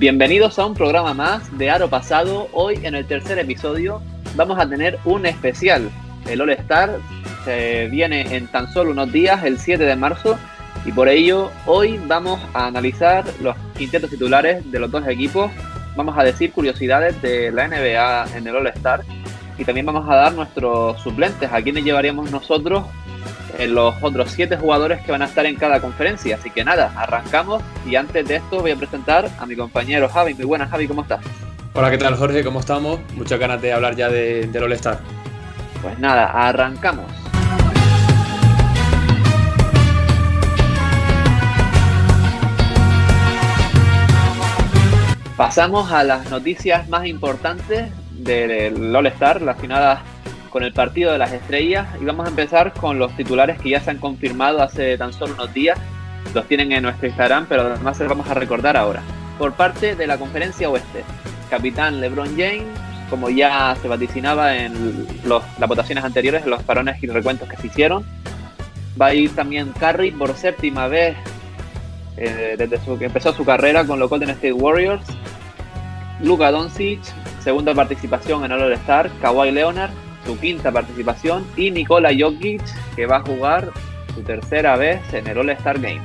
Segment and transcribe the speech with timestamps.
[0.00, 2.48] Bienvenidos a un programa más de Aro Pasado.
[2.54, 4.00] Hoy en el tercer episodio
[4.34, 5.90] vamos a tener un especial.
[6.26, 6.96] El All Star
[7.44, 10.38] se viene en tan solo unos días, el 7 de marzo,
[10.86, 15.52] y por ello hoy vamos a analizar los quintetos titulares de los dos equipos.
[15.96, 19.02] Vamos a decir curiosidades de la NBA en el All Star
[19.58, 22.86] y también vamos a dar nuestros suplentes, a quienes llevaríamos nosotros
[23.60, 26.36] en los otros siete jugadores que van a estar en cada conferencia.
[26.36, 30.32] Así que nada, arrancamos y antes de esto voy a presentar a mi compañero Javi.
[30.32, 31.20] Muy buenas, Javi, ¿cómo estás?
[31.74, 32.42] Hola, ¿qué tal Jorge?
[32.42, 32.98] ¿Cómo estamos?
[33.14, 34.98] Muchas ganas de hablar ya de, del All-Star.
[35.82, 37.04] Pues nada, arrancamos.
[45.36, 50.00] Pasamos a las noticias más importantes del All-Star relacionadas
[50.50, 53.80] con el partido de las estrellas y vamos a empezar con los titulares que ya
[53.80, 55.78] se han confirmado hace tan solo unos días.
[56.34, 59.02] Los tienen en nuestro Instagram, pero además se los vamos a recordar ahora.
[59.38, 61.02] Por parte de la conferencia oeste,
[61.48, 62.64] capitán LeBron James,
[63.08, 67.66] como ya se vaticinaba en las votaciones anteriores, en los parones y recuentos que se
[67.68, 68.04] hicieron.
[69.00, 71.16] Va a ir también Curry por séptima vez
[72.16, 75.04] eh, desde que empezó su carrera con los Golden State Warriors.
[76.22, 77.00] Luka Doncic,
[77.42, 79.10] segunda participación en All-Star.
[79.22, 79.90] Kawhi Leonard,
[80.24, 81.46] su quinta participación.
[81.56, 82.62] Y Nikola Jokic,
[82.96, 83.70] que va a jugar
[84.14, 86.02] su tercera vez en el All-Star Game.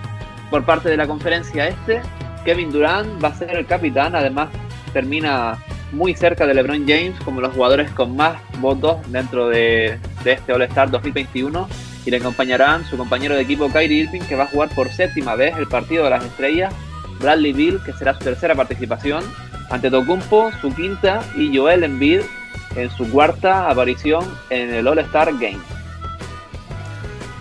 [0.49, 2.01] Por parte de la conferencia este,
[2.43, 4.15] Kevin Durant va a ser el capitán.
[4.15, 4.49] Además,
[4.93, 5.57] termina
[5.91, 10.91] muy cerca de LeBron James como los jugadores con más votos dentro de, este All-Star
[10.91, 11.67] 2021
[12.05, 15.35] y le acompañarán su compañero de equipo Kyrie Irving que va a jugar por séptima
[15.35, 16.73] vez el partido de las estrellas,
[17.19, 19.23] Bradley Bill que será su tercera participación,
[19.69, 22.21] ante Tocumpo su quinta y Joel Embiid
[22.75, 25.59] en su cuarta aparición en el All-Star Game.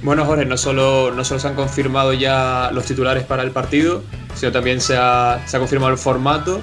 [0.02, 4.02] Bueno, Jorge, no solo, no solo se han confirmado ya los titulares para el partido,
[4.34, 6.60] sino también se ha, se ha confirmado el formato.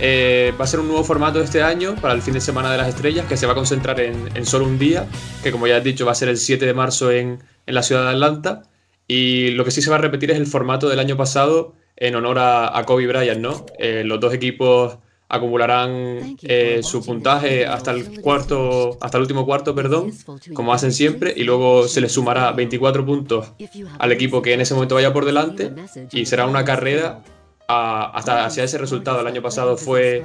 [0.00, 2.78] Eh, va a ser un nuevo formato este año para el fin de semana de
[2.78, 5.06] las estrellas que se va a concentrar en, en solo un día,
[5.42, 7.82] que como ya has dicho va a ser el 7 de marzo en, en, la
[7.82, 8.62] ciudad de Atlanta.
[9.06, 12.14] Y lo que sí se va a repetir es el formato del año pasado en
[12.14, 13.66] honor a, a Kobe Bryant, ¿no?
[13.78, 14.98] Eh, los dos equipos
[15.28, 20.12] acumularán eh, su puntaje hasta el cuarto, hasta el último cuarto, perdón,
[20.54, 23.52] como hacen siempre, y luego se le sumará 24 puntos
[23.98, 25.72] al equipo que en ese momento vaya por delante
[26.12, 27.22] y será una carrera
[27.68, 29.20] a, hasta hacia ese resultado.
[29.20, 30.24] El año pasado fue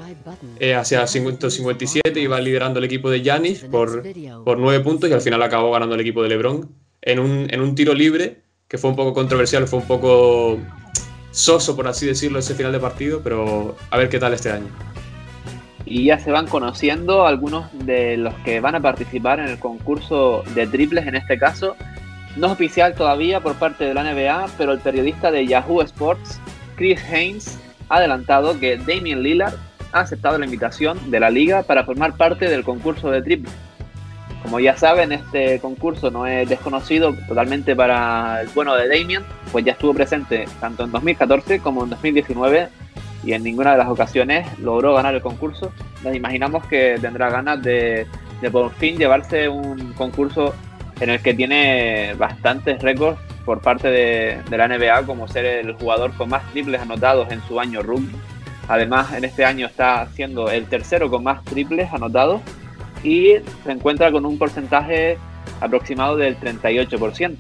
[0.60, 4.04] eh, hacia 157 y va liderando el equipo de Yanis por,
[4.46, 6.70] por 9 puntos y al final acabó ganando el equipo de LeBron
[7.02, 10.58] en un, en un tiro libre que fue un poco controversial, fue un poco
[11.34, 14.70] soso, por así decirlo, ese final de partido, pero a ver qué tal este año
[15.86, 20.44] y ya se van conociendo algunos de los que van a participar en el concurso
[20.56, 21.76] de triples en este caso.
[22.36, 26.40] No es oficial todavía por parte de la NBA, pero el periodista de Yahoo Sports,
[26.78, 29.56] Chris Haynes, ha adelantado que Damian Lillard
[29.92, 33.54] ha aceptado la invitación de la liga para formar parte del concurso de triples.
[34.44, 39.64] Como ya saben, este concurso no es desconocido totalmente para el bueno de Damian, pues
[39.64, 42.68] ya estuvo presente tanto en 2014 como en 2019
[43.24, 45.72] y en ninguna de las ocasiones logró ganar el concurso.
[46.14, 48.06] Imaginamos que tendrá ganas de,
[48.52, 50.54] por fin llevarse un concurso
[51.00, 56.14] en el que tiene bastantes récords por parte de, la NBA, como ser el jugador
[56.16, 58.12] con más triples anotados en su año rugby.
[58.68, 62.42] Además, en este año está siendo el tercero con más triples anotados
[63.04, 65.18] y se encuentra con un porcentaje
[65.60, 67.36] aproximado del 38%.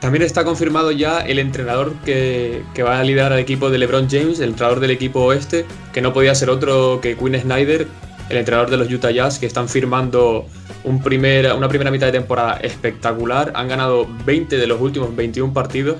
[0.00, 4.38] También está confirmado ya el entrenador que, va a liderar al equipo de LeBron James,
[4.40, 7.88] el entrenador del equipo oeste, que no podía ser otro que Quinn Snyder,
[8.28, 10.46] el entrenador de los Utah Jazz, que están firmando
[10.84, 13.52] un primer, una primera mitad de temporada espectacular.
[13.54, 15.96] Han ganado 20 de los últimos 21 partidos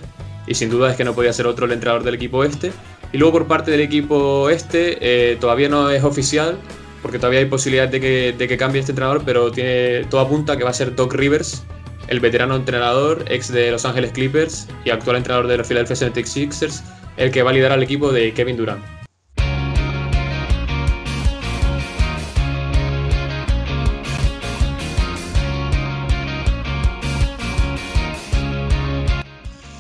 [0.47, 2.73] y sin duda es que no podía ser otro el entrenador del equipo este.
[3.13, 6.59] Y luego por parte del equipo este, todavía no es oficial,
[7.07, 10.57] porque todavía hay posibilidad de que, de que cambie este entrenador, pero tiene todo apunta
[10.57, 11.63] que va a ser Doc Rivers,
[12.09, 16.83] el veterano entrenador, ex de Los Ángeles Clippers y actual entrenador de los Philadelphia 76ers,
[17.17, 19.06] el que va a liderar al equipo de Kevin Durant.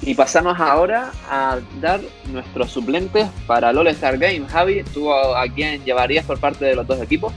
[0.06, 2.00] Y pasamos ahora a dar
[2.32, 4.46] nuestros suplentes para el All-Star Game.
[4.46, 7.34] Javi, ¿tú a quién llevarías por parte de los dos equipos?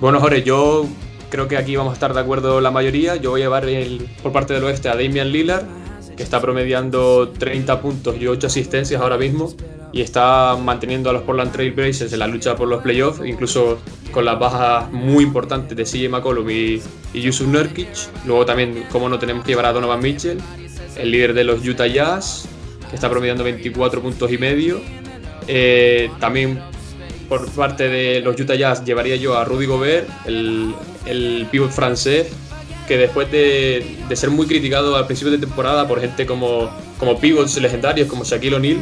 [0.00, 0.86] Bueno, Jorge, yo
[1.30, 3.16] creo que aquí vamos a estar de acuerdo la mayoría.
[3.16, 3.66] Yo voy a llevar
[4.22, 5.64] por parte del oeste a Damian Lillard,
[6.16, 9.52] que está promediando 30 puntos y 8 asistencias ahora mismo
[9.90, 13.78] y está manteniendo a los Portland Trail Blazers en la lucha por los playoffs, incluso
[14.12, 16.80] con las bajas muy importantes de CJ McCollum y,
[17.12, 17.88] y Yusuf Nurkic.
[18.26, 20.38] Luego también, como no, tenemos que llevar a Donovan Mitchell,
[20.96, 22.48] el líder de los Utah Jazz,
[22.88, 24.80] que está promediando 24 puntos y medio.
[25.46, 26.60] Eh, también
[27.28, 30.74] por parte de los Utah Jazz llevaría yo a Rudy Gobert, el,
[31.06, 32.28] el pivot francés,
[32.86, 37.18] que después de, de, ser muy criticado al principio de temporada por gente como, como
[37.18, 38.78] pivots legendarios como Shaquille O'Neal,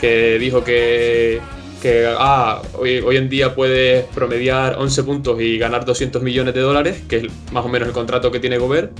[0.00, 1.40] que dijo que,
[1.80, 6.60] que ah, hoy, hoy, en día puedes promediar 11 puntos y ganar 200 millones de
[6.60, 8.92] dólares, que es más o menos el contrato que tiene Gobert.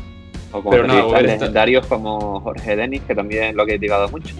[0.56, 1.94] O como Pero nada, legendarios está...
[1.94, 4.34] como Jorge Dennis, que también lo ha criticado mucho.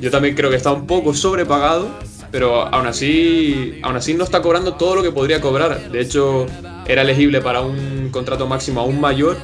[0.00, 1.88] Yo también creo que está un poco sobrepagado,
[2.30, 5.90] pero aún así, aún así no está cobrando todo lo que podría cobrar.
[5.90, 6.46] De hecho,
[6.86, 9.36] era elegible para un contrato máximo aún mayor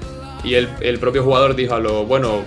[0.42, 2.42] y el, el propio jugador dijo a lo bueno,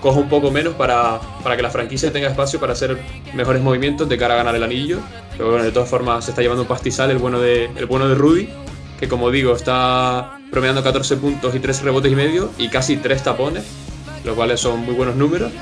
[0.00, 2.98] cojo un poco menos para, para, que la franquicia tenga espacio para hacer
[3.34, 4.98] mejores movimientos de cara a ganar el anillo.
[5.36, 8.08] Pero bueno, de todas formas se está llevando un pastizal el bueno de, el bueno
[8.08, 8.48] de Rudy,
[8.98, 13.22] que como digo, está promediando 14 puntos y 3 rebotes y medio y casi 3
[13.22, 13.64] tapones,
[14.24, 15.52] los cuales son muy buenos números.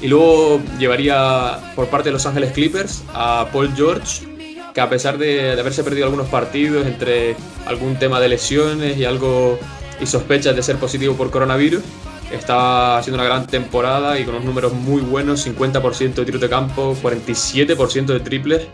[0.00, 4.26] Y luego llevaría por parte de Los Ángeles Clippers a Paul George,
[4.74, 7.34] que a pesar de, de, haberse perdido algunos partidos entre
[7.66, 9.58] algún tema de lesiones y algo
[9.98, 11.82] y sospechas de ser positivo por coronavirus,
[12.30, 16.48] está haciendo una gran temporada y con unos números muy buenos, 50% de tiros de
[16.48, 18.66] campo, 47% de triples,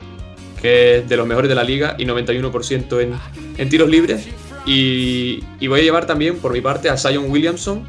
[0.61, 3.15] que es de los mejores de la liga, y 91% en,
[3.59, 4.27] en tiros libres.
[4.65, 7.85] Y, y, voy a llevar también por mi parte a Zion Williamson,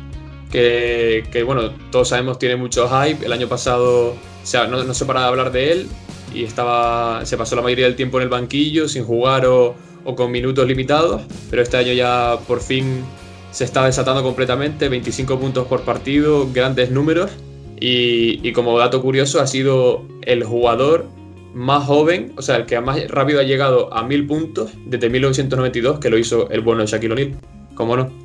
[0.52, 3.25] que, que bueno, todos sabemos tiene mucho hype.
[3.25, 5.88] El año pasado, o sea, no, no se de hablar de él
[6.34, 9.75] y estaba, se pasó la mayoría del tiempo en el banquillo sin jugar o,
[10.16, 13.04] con minutos limitados, pero este año ya por fin
[13.52, 17.31] se está desatando completamente, 25 puntos por partido, grandes números.
[17.80, 21.06] Y, como dato curioso, ha sido el jugador
[21.53, 26.00] más joven, o sea, el que más rápido ha llegado a 1000 puntos desde 1992,
[26.00, 27.35] que lo hizo el bueno de Shaquille O'Neal,
[27.75, 28.23] ¿cómo no?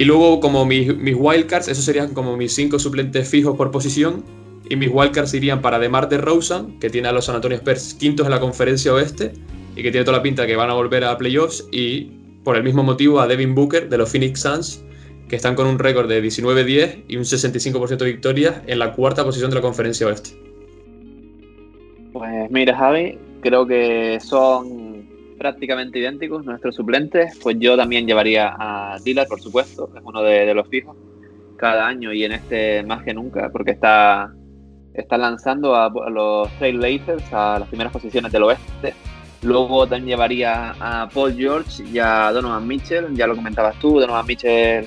[0.00, 4.24] Y luego, como mis, wildcards, esos serían como mis 5 suplentes fijos por posición.
[4.70, 8.24] Y mis wildcards irían para DeMar DeRozan, que tiene a los San Antonio Spurs quintos
[8.24, 9.34] en la conferencia oeste
[9.76, 11.68] y que tiene toda la pinta que van a volver a playoffs.
[11.70, 12.12] Y
[12.44, 14.82] por el mismo motivo a Devin Booker de los Phoenix Suns,
[15.28, 19.22] que están con un récord de 19-10 y un 65% de victorias en la cuarta
[19.22, 20.49] posición de la conferencia oeste.
[22.12, 25.08] Pues mira, Javi, creo que son
[25.38, 27.38] prácticamente idénticos nuestros suplentes.
[27.42, 30.96] Pues yo también llevaría a Dillard, por supuesto, es uno de, los fijos
[31.56, 34.32] cada año y en este más que nunca, porque está,
[34.94, 38.94] está lanzando a, a los Trailblazers a las primeras posiciones del oeste
[39.42, 44.26] Luego también llevaría a Paul George y a Donovan Mitchell, ya lo comentabas tú, Donovan
[44.26, 44.86] Mitchell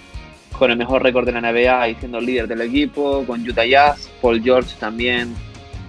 [0.57, 3.65] con el mejor récord de la NBA y siendo el líder del equipo, con Utah
[3.65, 5.33] Jazz, Paul George también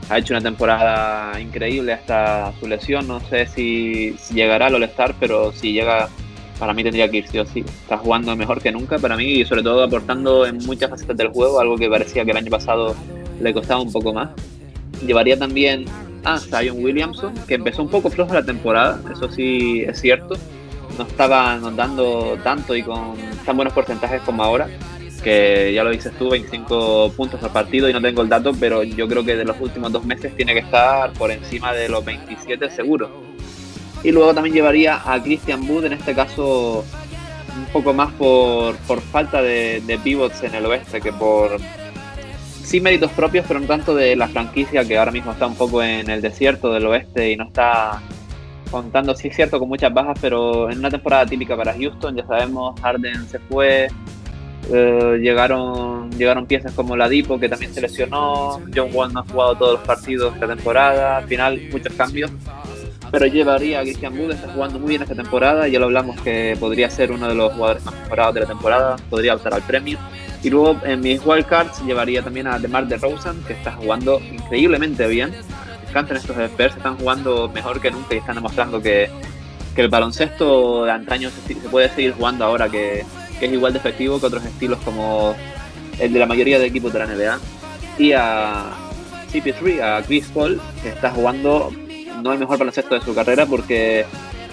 [0.09, 5.53] ha hecho una temporada increíble hasta su lesión, no sé si, llegará al All-Star, pero
[5.53, 6.09] si llega,
[6.59, 9.25] para mí tendría que ir sí o sí, está jugando mejor que nunca para mí
[9.25, 12.51] y sobre todo aportando en muchas facetas del juego, algo que parecía que el año
[12.51, 12.95] pasado
[13.41, 14.31] le costaba un poco más.
[15.05, 15.87] Llevaría también
[16.25, 20.37] a Zion Williamson, que empezó un poco flojo la temporada, eso sí es cierto.
[20.99, 24.69] No estaba anotando tanto y con tan buenos porcentajes como ahora,
[25.25, 28.83] que ya lo dices tú, 25 puntos por partido y no tengo el dato, pero
[28.83, 32.05] yo creo que de los últimos dos meses tiene que estar por encima de los
[32.05, 33.11] 27 seguro.
[34.05, 36.85] Y luego también llevaría a Christian Wood, en este caso
[37.57, 41.59] un poco más por, por falta de, de pivots en el oeste que por
[42.65, 45.83] sí méritos propios, pero no tanto de la franquicia que ahora mismo está un poco
[45.83, 48.03] en el desierto del oeste y no está
[48.71, 52.27] contando, sí es cierto, con muchas bajas, pero en una temporada típica para Houston, ya
[52.27, 53.89] sabemos, Harden se fue,
[54.73, 59.25] eh, llegaron, llegaron piezas como la Dipo, que también se lesionó, John Wall no ha
[59.25, 62.31] jugado todos los partidos esta temporada, al final muchos cambios,
[63.11, 66.57] pero llevaría a Christian Wood, está jugando muy bien esta temporada, ya lo hablamos que
[66.59, 69.99] podría ser uno de los jugadores más mejorados de la temporada, podría optar al premio.
[70.43, 75.31] Y luego en mis wildcards llevaría también a DeMar DeRozan, que está jugando increíblemente bien.
[75.31, 79.09] Me encantan estos Spurs, están jugando mejor que nunca y están demostrando que,
[79.75, 83.05] que el baloncesto de antaño se, se puede seguir jugando ahora, que,
[83.39, 85.35] que, es igual de efectivo que otros estilos como
[85.99, 87.39] el de la mayoría de equipos de la NBA.
[87.99, 88.67] Y a
[89.33, 91.71] CP3, a Chris Paul, que está jugando
[92.23, 94.07] no el mejor baloncesto de su carrera porque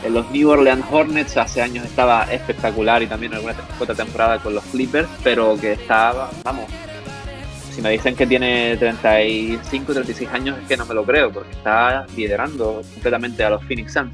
[0.04, 4.40] en los New Orleans Hornets hace años estaba espectacular y también en alguna otra temporada
[4.40, 6.66] con los Clippers, pero que estaba, vamos,
[7.72, 11.52] si me dicen que tiene 35, 36 años es que no me lo creo, porque
[11.52, 14.12] está liderando completamente a los Phoenix Suns.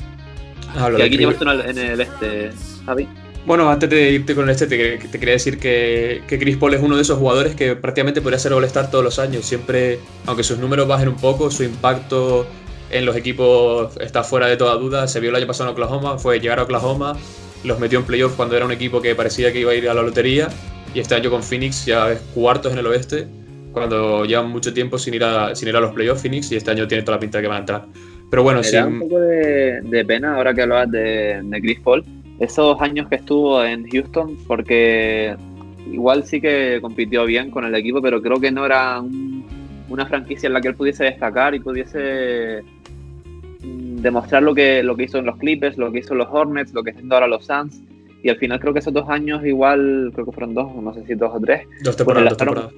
[0.75, 2.51] Ah, y aquí llevas tú en el este,
[2.85, 3.07] Javi.
[3.47, 6.81] Bueno, antes de irte con este, te, te, quería decir que, que Chris Paul es
[6.81, 9.45] uno de esos jugadores que prácticamente podría ser All-Star todos los años.
[9.45, 12.45] Siempre, aunque sus números bajen un poco, su impacto
[12.91, 15.07] en los equipos está fuera de toda duda.
[15.07, 17.15] Se vio el año pasado en Oklahoma, fue llegar a Oklahoma,
[17.63, 19.93] los metió en playoff cuando era un equipo que parecía que iba a ir a
[19.93, 20.49] la lotería.
[20.93, 23.29] Y este año con Phoenix ya es cuartos en el oeste,
[23.71, 26.71] cuando llevan mucho tiempo sin ir a, sin ir a los playoffs Phoenix y este
[26.71, 27.85] año tiene toda la pinta de que van a entrar.
[28.29, 28.75] Pero bueno, sí.
[28.75, 32.03] un poco de, pena ahora que hablabas de, de Chris Paul,
[32.39, 35.35] esos años que estuvo en Houston, porque
[35.91, 39.01] igual sí que compitió bien con el equipo, pero creo que no era
[39.89, 42.63] una franquicia en la que él pudiese destacar y pudiese
[43.63, 46.27] mm, demostrar lo que, lo que hizo en los Clippers, lo que hizo en los
[46.29, 47.81] Hornets, lo que está haciendo ahora los Suns.
[48.23, 51.05] Y al final creo que esos dos años igual, creo que fueron dos, no sé
[51.05, 51.67] si dos o tres.
[51.83, 52.73] Dos temporadas, pues, dos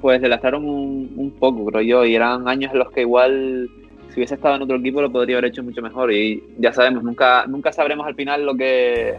[0.00, 3.70] Pues le un, un poco, creo yo, y eran años en los que igual
[4.10, 7.02] si hubiese estado en otro equipo lo podría haber hecho mucho mejor y ya sabemos,
[7.02, 9.18] nunca, nunca sabremos al final lo que,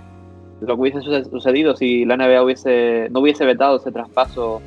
[0.61, 4.61] lo que hubiese sucedido si la NBA hubiese, no hubiese vetado ese traspaso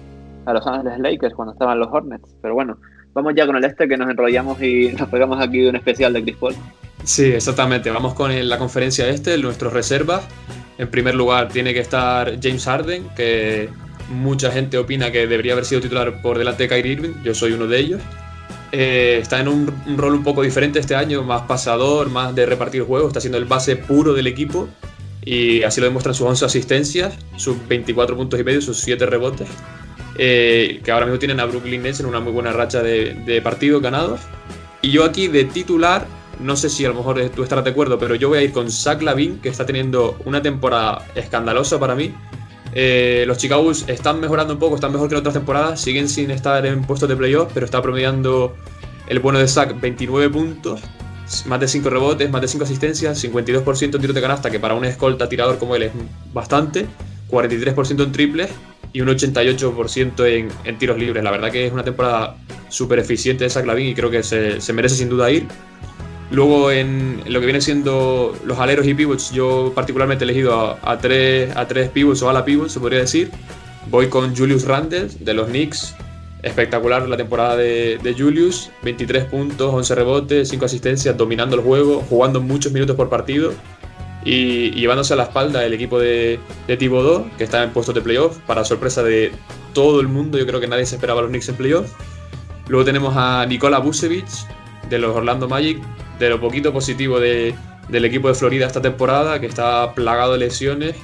[0.46, 2.36] a Los Ángeles Lakers cuando estaban los Hornets.
[2.42, 2.78] Pero bueno,
[3.12, 6.22] vamos ya con el este que nos enrollamos y nos pegamos aquí un especial de
[6.22, 6.54] Chris Paul.
[7.04, 7.90] Sí, exactamente.
[7.90, 10.26] Vamos con la conferencia este, nuestros reservas.
[10.78, 13.68] En primer lugar tiene que estar James Harden, que
[14.10, 17.12] mucha gente opina que debería haber sido titular por delante de Kyrie Irving.
[17.22, 18.02] Yo soy uno de ellos.
[18.76, 22.44] Eh, está en un, un, rol un poco diferente este año, más pasador, más de
[22.44, 23.08] repartir juegos.
[23.08, 24.68] Está siendo el base puro del equipo
[25.24, 29.48] y así lo demuestran sus 11 asistencias, sus 24 puntos y medio, sus 7 rebotes,
[30.18, 33.80] eh, que ahora mismo tienen a Brooklyn Nets en una muy buena racha de, partidos
[33.80, 34.20] ganados.
[34.82, 36.06] Y yo aquí de titular,
[36.40, 38.52] no sé si a lo mejor tú estarás de acuerdo, pero yo voy a ir
[38.52, 42.12] con Zach Lavin, que está teniendo una temporada escandalosa para mí.
[42.74, 46.30] Eh, los Chicago están mejorando un poco, están mejor que en otras temporadas, siguen sin
[46.30, 48.54] estar en puestos de playoff, pero está promediando
[49.06, 50.80] el bueno de Zach 29 puntos
[51.46, 54.74] más de 5 rebotes, más de 5 asistencias, 52% en tiros de canasta, que para
[54.74, 55.92] un escolta tirador como él es
[56.32, 56.86] bastante,
[57.30, 58.50] 43% en triples
[58.92, 61.24] y un 88% en, en, tiros libres.
[61.24, 62.36] La verdad que es una temporada
[62.68, 65.46] súper eficiente de Zach Lavin y creo que se, se, merece sin duda ir.
[66.34, 70.78] Luego en, lo que viene siendo los aleros y pivots, yo particularmente he elegido a,
[70.82, 73.30] a, tres, a tres pivots o a la pivots, se podría decir.
[73.88, 75.94] Voy con Julius Randle de los Knicks,
[76.42, 82.40] espectacular la temporada de, Julius, 23 puntos, 11 rebotes, 5 asistencias, dominando el juego, jugando
[82.40, 83.52] muchos minutos por partido
[84.24, 88.00] y, llevándose a la espalda el equipo de, de Thibodeau, que está en puestos de
[88.00, 89.30] playoff, para sorpresa de
[89.72, 91.92] todo el mundo, yo creo que nadie se esperaba a los Knicks en playoff.
[92.66, 94.26] Luego tenemos a Nikola Vucevic,
[94.88, 95.80] de los Orlando Magic,
[96.18, 100.96] de lo poquito positivo del equipo de Florida esta temporada, que está plagado de lesiones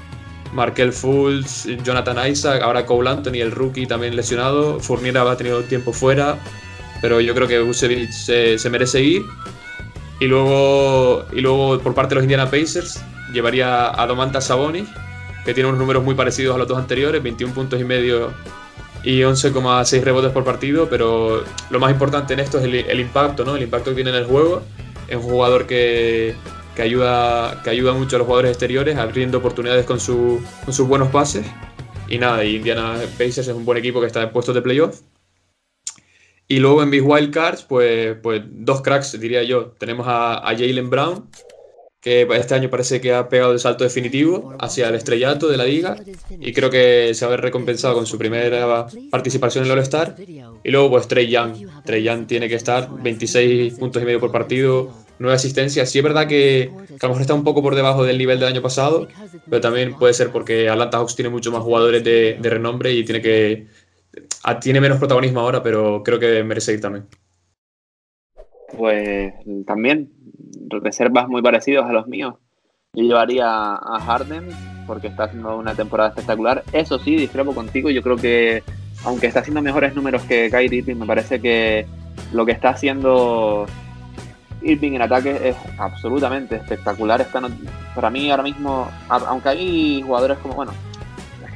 [0.52, 4.80] Markel Fultz, Jonathan Isaac, ahora Cole Anthony, el rookie también lesionado.
[4.80, 6.38] Fournier ha tenido tiempo fuera,
[7.00, 9.22] pero yo creo que Vucevic se, merece ir.
[10.18, 13.02] Y luego, y luego por parte de los Indiana Pacers
[13.32, 14.88] llevaría a Domantas Sabonis,
[15.44, 18.32] que tiene unos números muy parecidos a los dos anteriores, 21 puntos y medio
[19.02, 23.44] y 11,6 rebotes por partido, pero lo más importante en esto es el, el impacto,
[23.46, 23.56] ¿no?
[23.56, 24.62] El impacto que tiene en el juego.
[25.10, 26.34] Es un jugador que,
[26.74, 30.88] que ayuda, que ayuda mucho a los jugadores exteriores, abriendo oportunidades con, su, con sus
[30.88, 31.44] buenos pases.
[32.08, 35.02] Y nada, Indiana Pacers es un buen equipo que está en puestos de playoff.
[36.48, 39.72] Y luego en Big Wild Cards, pues, pues dos cracks, diría yo.
[39.78, 41.28] Tenemos a Jalen Brown,
[42.00, 45.66] que este año parece que ha pegado el salto definitivo hacia el estrellato de la
[45.66, 45.96] liga
[46.30, 50.16] y creo que se va a ver recompensado con su primera participación en el All-Star.
[50.18, 51.54] Y luego pues Trey Young.
[51.84, 55.90] Trey Young tiene que estar 26 puntos y medio por partido, nueve asistencias.
[55.90, 58.48] Sí es verdad que, a lo mejor está un poco por debajo del nivel del
[58.48, 59.06] año pasado,
[59.48, 63.20] pero también puede ser porque Atlanta Hawks tiene muchos más jugadores de, renombre y tiene
[63.20, 63.66] que
[64.60, 67.06] tiene menos protagonismo ahora, pero creo que merece ir también.
[68.76, 69.34] Pues
[69.66, 70.10] también
[70.68, 72.34] reservas muy parecidos a los míos.
[72.92, 74.48] Yo llevaría a Harden
[74.86, 76.64] porque está haciendo una temporada espectacular.
[76.72, 77.90] Eso sí, discrepo contigo.
[77.90, 78.62] Yo creo que
[79.04, 81.86] aunque está haciendo mejores números que Kyrie Irving, me parece que
[82.32, 83.66] lo que está haciendo
[84.62, 87.20] Irving en ataque es absolutamente espectacular.
[87.20, 87.40] Está,
[87.94, 90.72] para mí ahora mismo, aunque hay jugadores como, bueno,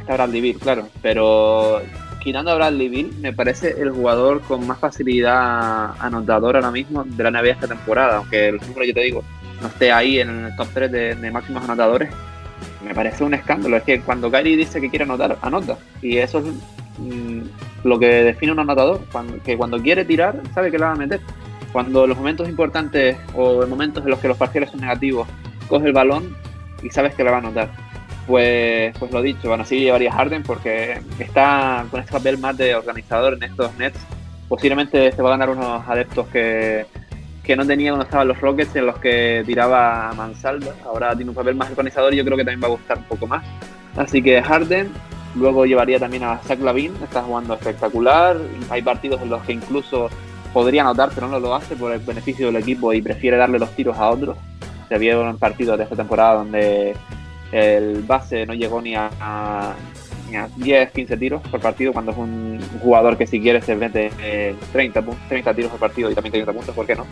[0.01, 1.81] está Bradley Beal, claro, pero
[2.25, 7.23] quitando a Bradley Beal, me parece el jugador con más facilidad anotador ahora mismo de
[7.23, 9.23] la NBA esta temporada, aunque el número yo te digo,
[9.61, 12.11] no esté ahí en el top 3 de, máximos anotadores,
[12.83, 13.77] me parece un escándalo.
[13.77, 15.77] Es que cuando Kyrie dice que quiere anotar, anota.
[16.01, 16.45] Y eso es
[16.99, 17.43] mm,
[17.85, 19.03] lo que define un anotador,
[19.45, 21.21] que cuando quiere tirar, sabe que la va a meter
[21.73, 25.27] cuando los momentos importantes o en momentos en los que los parciales son negativos,
[25.69, 26.37] coge el balón
[26.83, 27.71] y sabes que le va a anotar.
[28.27, 32.75] Pues, pues lo dicho, bueno, así llevaría Harden porque está con este papel más de
[32.75, 33.99] organizador en estos Nets.
[34.49, 36.87] Posiblemente se va a ganar unos adeptos que,
[37.43, 40.73] que no tenía cuando estaban los Rockets, en los que tiraba Mansalva.
[40.85, 43.05] Ahora tiene un papel más organizador y yo creo que también va a gustar un
[43.05, 43.45] poco más.
[43.97, 44.91] Así que Harden,
[45.35, 48.39] luego llevaría también a Zach Lavin, está jugando espectacular.
[48.71, 50.09] Hay partidos en los que incluso
[50.55, 53.71] podría anotar, pero no lo hace por el beneficio del equipo y prefiere darle los
[53.77, 54.39] tiros a otros.
[54.89, 56.95] Se vio en partidos de esta temporada donde
[57.55, 59.75] el base no llegó ni a,
[60.57, 64.11] 10, 15 tiros por partido, cuando es un jugador que si quiere se mete
[64.73, 67.07] 30, 30 tiros por partido y también 30 puntos, ¿por qué no?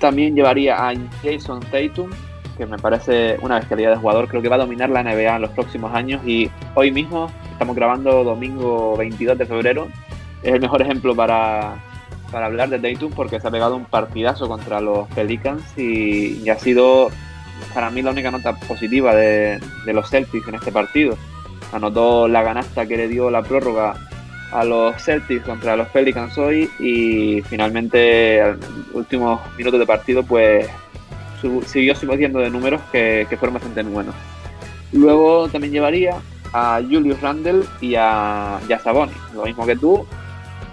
[0.00, 0.92] También llevaría a
[1.22, 2.10] Jason Tatum,
[2.58, 5.42] que me parece una bestialidad de jugador, creo que va a dominar la NBA en
[5.42, 9.88] los próximos años y hoy mismo estamos grabando domingo 22 de febrero,
[10.42, 11.76] es el mejor ejemplo para,
[12.32, 16.58] para hablar de Tatum porque se ha pegado un partidazo contra los Pelicans y, ha
[16.58, 17.10] sido
[17.72, 21.16] para mí la única nota positiva de, de, los Celtics en este partido.
[21.72, 23.94] Anotó la ganasta que le dio la prórroga
[24.52, 28.58] a los Celtics contra los Pelicans hoy y finalmente en
[28.92, 30.68] últimos minutos de partido pues
[31.66, 34.14] siguió subiendo de números que, fueron bastante buenos.
[34.92, 36.16] Luego también llevaría
[36.52, 40.06] a Julius Randle y a, y Sabonis, lo mismo que tú.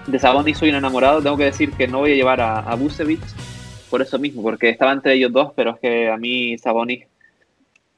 [0.08, 2.76] De Sabonis soy un enamorado, tengo que decir que no voy a llevar a, a
[3.92, 7.06] por eso mismo, porque estaba entre ellos dos, pero es que a mí Sabonis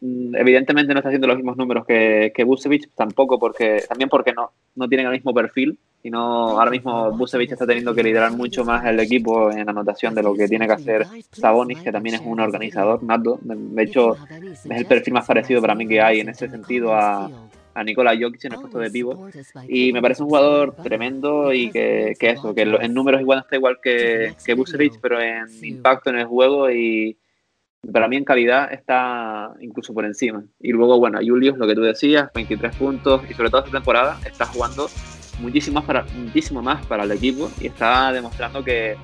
[0.01, 2.45] mm, evidentemente no está haciendo los mismos números que, que
[2.95, 7.53] tampoco porque, también porque no, no tienen el mismo perfil y no, ahora mismo Busevich
[7.53, 10.73] está teniendo que liderar mucho más el equipo en anotación de lo que tiene que
[10.73, 13.39] hacer Sabonis, que también es un organizador nato.
[13.41, 17.29] De hecho, es el perfil más parecido para mí que hay en ese sentido a,
[17.73, 19.19] a Nikola Jokic en el puesto de pivot.
[19.67, 23.55] Y me parece un jugador tremendo y que, que eso, que en números igual está
[23.55, 24.55] igual que, que
[25.01, 27.17] pero en impacto en el juego y
[27.91, 30.43] para mí en calidad está incluso por encima.
[30.59, 34.19] Y luego, bueno, Julius, lo que tú decías, 23 puntos y sobre todo esta temporada
[34.25, 34.87] está jugando
[35.39, 38.95] muchísimo más para, muchísimo más para el equipo y está demostrando que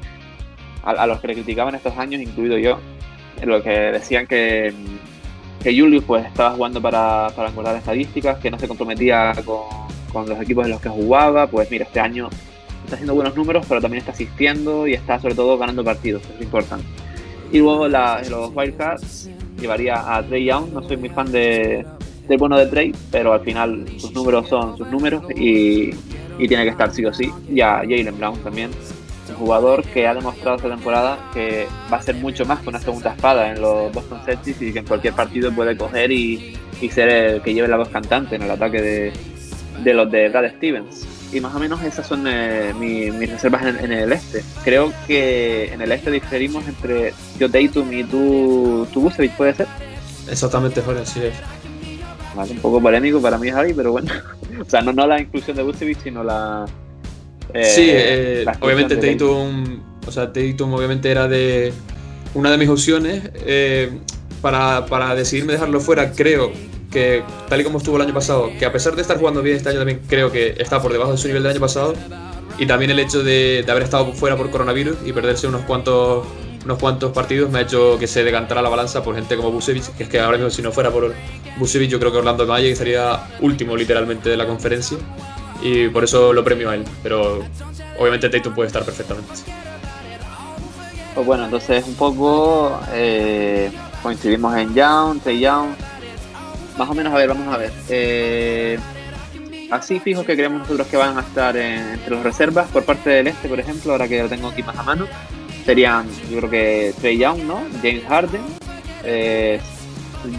[0.83, 2.79] a, los que le criticaban estos años, incluido yo,
[3.43, 4.73] lo que decían que,
[5.61, 9.63] que Julius pues estaba jugando para, para engordar estadísticas, que no se comprometía con,
[10.11, 12.29] con, los equipos en los que jugaba, pues mira, este año
[12.83, 16.41] está haciendo buenos números, pero también está asistiendo y está sobre todo ganando partidos, es
[16.41, 16.85] importante.
[17.51, 21.85] Y luego la, los Wildcards llevaría a Trey Young, no soy muy fan de,
[22.27, 25.89] del bueno de Trey, pero al final sus números son sus números y,
[26.37, 27.31] y tiene que estar sí o sí.
[27.49, 28.69] Y a Jalen Brown también,
[29.39, 33.13] jugador que ha demostrado esta temporada que va a ser mucho más que una segunda
[33.13, 37.09] espada en los Boston Celtics y que en cualquier partido puede coger y, y ser
[37.09, 39.13] el que lleve la voz cantante en el ataque de,
[39.83, 41.07] de los de Brad Stevens.
[41.31, 44.43] Y más o menos esas son eh, mis, reservas en, el este.
[44.63, 49.67] Creo que en el este diferimos entre yo Tatum y tú, tú ¿puede ser?
[50.27, 51.33] Exactamente, Jorge, así es
[52.47, 54.11] un poco polémico para mí, Javi, pero bueno.
[54.61, 56.65] o sea, no, no la inclusión de Vucevic, sino la.
[57.53, 61.73] Eh, sí, eh, obviamente Tatum, o sea, Tatum obviamente era de
[62.33, 63.23] una de mis opciones.
[63.35, 63.91] Eh,
[64.41, 66.51] para, para decidirme dejarlo fuera, creo
[66.91, 69.57] que, tal y como estuvo el año pasado, que a pesar de estar jugando bien
[69.57, 71.93] este año, también creo que está por debajo de su nivel del año pasado.
[72.57, 76.25] Y también el hecho de, de haber estado fuera por coronavirus y perderse unos cuantos
[76.65, 79.95] unos cuantos partidos me ha hecho que se decantara la balanza por gente como Busevich,
[79.95, 81.13] que es que ahora mismo si no fuera por
[81.57, 84.97] Busevich yo creo que Orlando Magic estaría último literalmente de la conferencia
[85.61, 87.43] y por eso lo premio a él, pero
[87.97, 89.33] obviamente Tatum puede estar perfectamente.
[91.15, 95.69] Pues bueno, entonces un poco eh, coincidimos en Young, Tay Young,
[96.77, 97.71] más o menos, a ver, vamos a ver.
[97.89, 98.79] Eh,
[99.71, 103.27] así fijo que creemos nosotros que van a estar entre las reservas por parte del
[103.27, 105.07] este, por ejemplo, ahora que lo tengo aquí más a mano
[105.69, 107.61] serían, yo creo que Trey Young, ¿no?
[107.83, 108.41] James Harden.
[109.03, 109.61] Eh,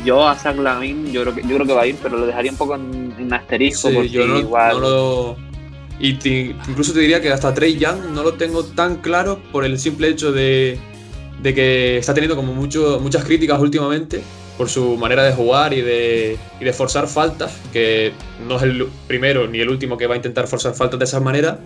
[0.05, 2.27] yo a Zach Lavin, yo creo que yo creo que va a ir, pero lo
[2.27, 4.81] dejaría un poco en, asterisco porque yo no, igual.
[4.81, 5.37] lo...
[5.99, 6.19] Y
[6.69, 10.09] incluso te diría que hasta Trey Young no lo tengo tan claro por el simple
[10.09, 10.79] hecho de,
[11.43, 14.23] de que está teniendo como mucho, muchas críticas últimamente
[14.57, 18.13] por su manera de jugar y de, y de forzar faltas, que
[18.47, 21.21] no es el primero ni el último que va a intentar forzar faltas de esa
[21.21, 21.59] manera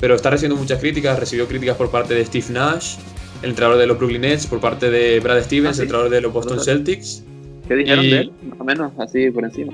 [0.00, 2.96] pero está recibiendo muchas críticas, recibió críticas por parte de Steve Nash,
[3.42, 6.20] el entrenador de los Brooklyn Nets, por parte de Brad Stevens, ah, el entrenador de
[6.20, 7.22] los Boston Celtics.
[7.68, 8.32] ¿Qué dijeron de él?
[8.48, 9.72] Más o menos, así por encima.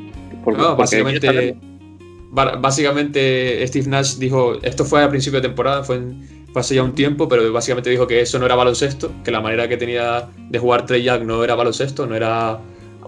[0.77, 1.57] básicamente,
[2.33, 6.01] básicamente Steve Nash dijo, esto fue a principio de temporada, fue,
[6.57, 9.69] hace ya un tiempo, pero básicamente dijo que eso no era baloncesto, que la manera
[9.69, 12.59] que tenía de jugar Trey Young no era baloncesto, no era,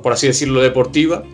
[0.02, 1.24] por así decirlo, deportiva.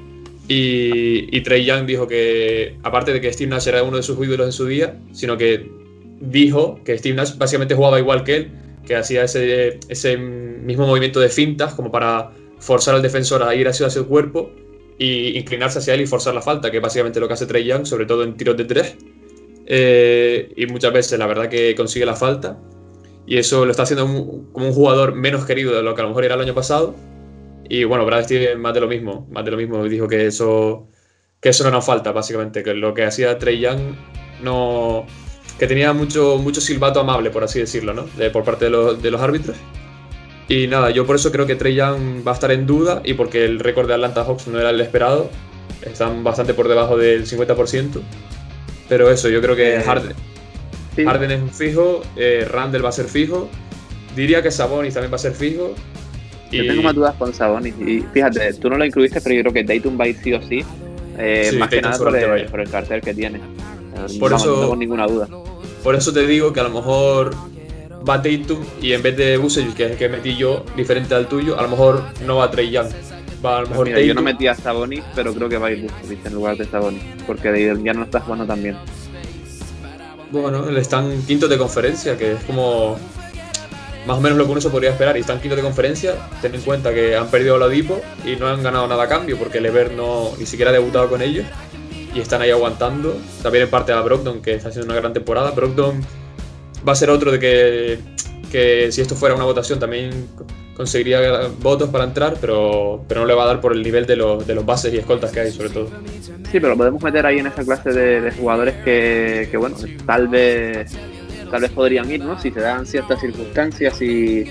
[0.49, 4.47] Y, Trey Young dijo que, aparte de que Steve Nash era uno de sus ídolos
[4.47, 5.71] en su día, sino que
[6.21, 8.49] dijo que Steve Nash básicamente jugaba igual que él,
[8.87, 12.33] que hacía ese, ese mismo movimiento de fintas como para
[12.63, 14.53] forzar al defensor a ir hacia su cuerpo
[14.97, 17.65] y inclinarse hacia él y forzar la falta, que es básicamente lo que hace Trey
[17.65, 18.97] Young, sobre todo en tiros de tres.
[19.67, 22.59] Eh, y muchas veces la verdad que consigue la falta.
[23.27, 24.07] Y eso lo está haciendo
[24.53, 26.95] como un jugador menos querido de lo que a lo mejor era el año pasado.
[27.69, 30.89] Y bueno, Brad Stevens más de lo mismo, más de lo mismo, dijo que eso,
[31.41, 33.97] que eso no nos falta, básicamente, que lo que hacía Trey Young
[34.43, 35.07] no,
[35.59, 38.05] que tenía mucho, mucho silbato amable, por así decirlo, ¿no?
[38.17, 39.57] De, por parte de los, de los árbitros.
[40.49, 43.15] Y nada, yo por eso creo que Trey Young va a estar en duda y
[43.15, 45.31] porque el récord de Atlanta Hawks no era el esperado.
[45.83, 48.01] están bastante por debajo del 50%.
[48.89, 50.15] Pero eso, yo creo que eh, Harden,
[51.07, 53.49] Harden es un fijo, eh, Randall va a ser fijo.
[54.15, 55.75] Diría que Sabonis también va a ser fijo.
[56.51, 57.75] Yo tengo más dudas con Sabonis.
[57.81, 60.35] Y fíjate, tú no lo incluiste, pero yo creo que Dayton va a ir sí
[60.35, 60.63] o sí.
[61.19, 63.41] Eh, más que nada por el, por el, cartel que tiene.
[64.19, 65.29] Por eso, no tengo ninguna duda.
[65.83, 67.35] Por eso te digo que a lo mejor
[68.09, 71.29] va Tatum y en vez de Busevich, que es el que metí yo, diferente al
[71.29, 72.89] tuyo, a lo mejor no va Trey Young.
[73.45, 75.83] Va a lo mejor Yo no metí a Sabonis, pero creo que va a ir
[75.83, 78.77] Busevich en lugar de Sabonis, porque ya no está jugando tan bien.
[80.31, 82.97] Bueno, están quinto de conferencia, que es como
[84.07, 85.17] más o menos lo que uno se podría esperar.
[85.17, 88.47] Y están quinto de conferencia, ten en cuenta que han perdido a Oladipo y no
[88.47, 91.45] han ganado nada a cambio, porque Lever no ni siquiera ha debutado con ellos
[92.15, 93.17] y están ahí aguantando.
[93.43, 95.51] También en parte a Brogdon, que está haciendo una gran temporada.
[95.51, 96.01] Brogdon
[96.87, 97.99] va a ser otro de que,
[98.51, 100.29] que si esto fuera una votación también
[100.77, 104.17] conseguiría votos para entrar, pero, pero no le va a dar por el nivel de
[104.17, 105.89] los, de los bases y escoltas que hay, sobre todo.
[106.51, 110.29] Sí, pero lo podemos meter ahí en esa clase de, jugadores que, que, bueno, tal
[110.29, 110.93] vez
[111.53, 112.41] tal vez podrían ir, ¿no?
[112.41, 114.45] Si se dan ciertas circunstancias y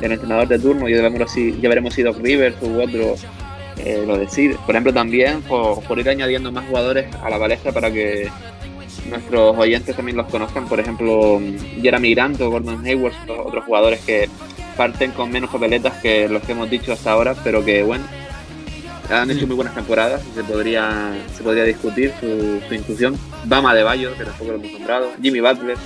[0.00, 3.16] el entrenador de turno, ya veremos si, ya veremos si Doc Rivers u otro
[3.78, 4.56] eh, lo decide.
[4.64, 8.28] Por ejemplo, también por, por, ir añadiendo más jugadores a la palestra para que
[9.08, 10.66] nuestros oyentes también los conozcan.
[10.66, 11.40] Por ejemplo,
[11.80, 14.28] Jeremy Grant o Gordon Hayward, otros jugadores que
[14.76, 18.04] parten con menos papeletas que los que hemos dicho hasta ahora, pero que bueno,
[19.10, 23.18] han hecho muy buenas temporadas, se podría, se podría discutir su, su inclusión.
[23.44, 25.76] Bama de Bayo, que tampoco lo hemos nombrado, Jimmy Butler,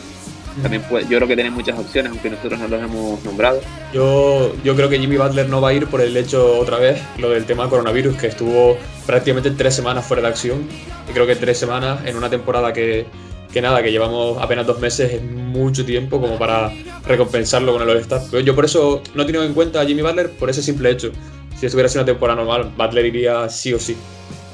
[0.63, 3.61] también yo creo que tiene muchas opciones, aunque nosotros no los hemos nombrado.
[3.93, 7.01] Yo, yo creo que Jimmy Butler no va a ir por el hecho, otra vez,
[7.19, 10.67] lo del tema coronavirus, que estuvo prácticamente tres semanas fuera de acción.
[11.09, 13.07] Y creo que tres semanas en una temporada que,
[13.53, 16.71] que nada, que llevamos apenas dos meses, es mucho tiempo como para
[17.07, 18.23] recompensarlo con el All-Star.
[18.45, 21.13] Yo por eso no he tenido en cuenta a Jimmy Butler por ese simple hecho.
[21.59, 23.97] Si estuviera sido una temporada normal, Butler iría sí o sí.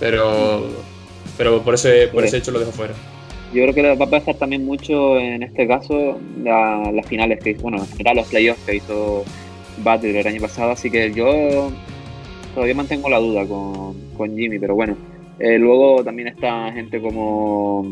[0.01, 0.69] Pero,
[1.37, 2.95] pero por, ese, por ese hecho lo dejo fuera.
[3.55, 7.63] Yo creo que va a pasar también mucho en este caso las finales que hizo,
[7.63, 9.25] bueno, en general los playoffs que hizo
[9.79, 11.71] Butler el año pasado, así que yo
[12.53, 14.97] todavía mantengo la duda con, con Jimmy, pero bueno.
[15.39, 17.87] Eh, luego también está gente como,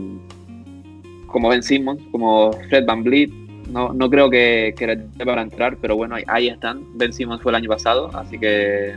[1.28, 3.30] como Ben Simmons, como Fred Van Vliet.
[3.70, 6.82] No, no creo que, que para entrar, pero bueno, ahí están.
[6.98, 8.94] Ben Simmons fue el año pasado, así que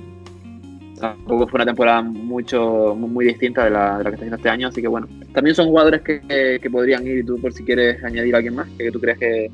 [0.99, 4.49] tampoco fue una temporada mucho muy, distinta de la, de la, que está haciendo este
[4.49, 7.63] año, así que bueno, también son jugadores que, que, podrían ir y tú por si
[7.63, 9.51] quieres añadir a alguien más, que tú crees que,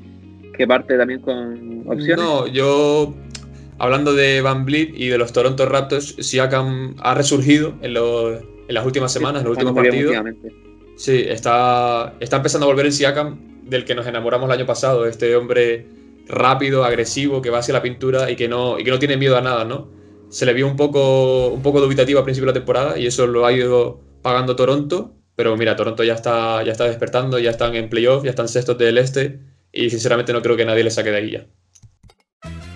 [0.56, 2.18] que parte también con opciones.
[2.18, 3.14] No, yo
[3.80, 8.86] hablando de Van Vliet y de los Toronto Raptors, Siakam ha resurgido en, en las
[8.86, 10.16] últimas semanas, en los últimos partidos.
[10.96, 15.08] Sí, está, está empezando a volver el Siakam del que nos enamoramos el año pasado,
[15.08, 15.88] este hombre
[16.28, 19.38] rápido, agresivo, que va hacia la pintura y que no, y que no tiene miedo
[19.38, 20.01] a nada, ¿no?
[20.32, 23.28] Se le vio un poco, un poco dubitativo al principio de la temporada y eso
[23.28, 25.14] lo ha ido pagando Toronto.
[25.36, 28.78] Pero mira, Toronto ya está, ya está despertando, ya están en playoff, ya están sextos
[28.78, 29.40] del este
[29.72, 31.46] y sinceramente no creo que nadie le saque de ahí ya.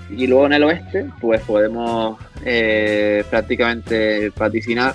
[0.09, 4.93] Y luego en el oeste, pues podemos eh, prácticamente vaticinar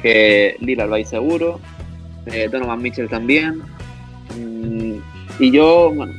[0.00, 1.60] que Lillard va a seguro,
[2.26, 3.62] eh, Donovan Mitchell también.
[4.36, 4.98] Mm,
[5.38, 6.12] y yo, bueno,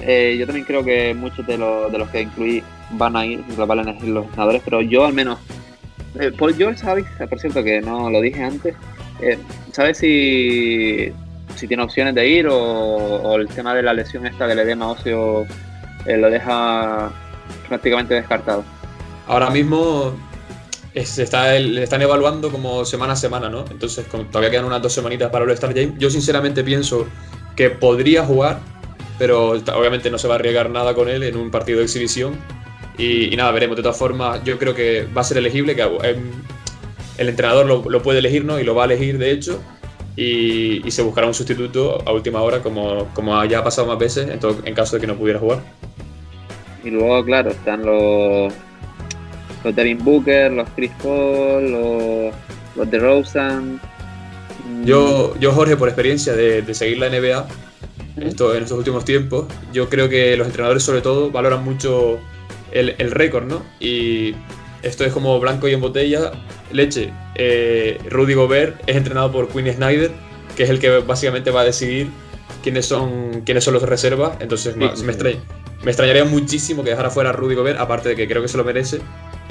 [0.00, 3.78] eh, yo también creo que muchos de, de los que incluí van a ir, van
[3.78, 5.38] a elegir los ganadores, pero yo al menos.
[6.18, 6.84] Eh, Paul George.
[7.28, 8.74] Por cierto, que no lo dije antes.
[9.20, 9.38] Eh,
[9.72, 11.12] ¿Sabes si,
[11.56, 15.46] si tiene opciones de ir o, el tema de la lesión esta del edema óseo
[16.06, 17.10] eh, lo deja
[17.68, 18.64] prácticamente descartado?
[19.26, 20.14] Ahora mismo
[20.94, 23.64] está, le están evaluando como semana a semana, ¿no?
[23.70, 25.94] Entonces, como todavía quedan unas dos semanitas para el Star Game.
[25.98, 27.06] Yo sinceramente pienso
[27.54, 28.60] que podría jugar,
[29.18, 32.38] pero obviamente no se va a arriesgar nada con él en un partido de exhibición
[32.98, 33.76] y, nada, veremos.
[33.76, 36.30] De todas formas, yo creo que va a ser elegible, que em,
[37.16, 38.58] el entrenador lo, puede elegir, ¿no?
[38.58, 39.62] Y lo va a elegir, de hecho.
[40.16, 44.28] Y, se buscará un sustituto a última hora, como, como ya ha pasado más veces,
[44.28, 45.60] en, en caso de que no pudiera jugar.
[46.84, 48.52] Y luego, claro, están los,
[49.64, 52.34] los Devin Booker, los Chris Paul, los,
[52.76, 53.80] los de Rosen.
[54.84, 57.46] Yo, yo, Jorge, por experiencia de, de seguir la NBA
[58.26, 62.18] esto, en estos últimos tiempos, yo creo que los entrenadores, sobre todo, valoran mucho
[62.72, 63.62] el, el récord, ¿no?
[63.80, 64.34] Y
[64.82, 66.32] esto es como blanco y en botella,
[66.72, 67.12] leche.
[67.34, 70.10] Eh, Rudy Gobert es entrenado por Quinn Snyder,
[70.56, 72.10] que es el que básicamente va a decidir
[72.62, 74.36] quiénes son, quiénes son los reservas.
[74.40, 75.12] Entonces me, me,
[75.84, 78.64] extrañaría muchísimo que dejara fuera a Rudy Gobert, aparte de que creo que se lo
[78.64, 79.00] merece.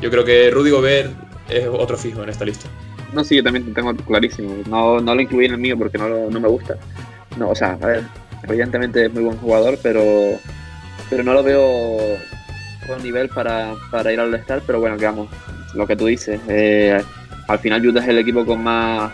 [0.01, 1.11] Yo creo que Rudy Gobert
[1.49, 2.67] es otro fijo en esta lista.
[3.13, 4.63] No, sí, yo también tengo clarísimo.
[4.69, 6.77] No, no lo incluí en el mío porque no, no me gusta.
[7.37, 8.03] No, o sea, a ver,
[8.47, 10.03] evidentemente es muy buen jugador, pero,
[11.09, 12.17] pero no lo veo
[12.95, 15.29] nivel para, para ir al All-Star, pero bueno, digamos,
[15.73, 17.01] lo que tú dices, eh,
[17.47, 19.11] al final Utah es el equipo con más